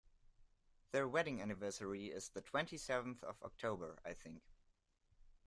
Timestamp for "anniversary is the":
1.43-2.41